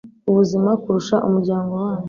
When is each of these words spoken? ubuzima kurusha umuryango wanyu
ubuzima 0.29 0.71
kurusha 0.81 1.15
umuryango 1.27 1.71
wanyu 1.83 1.99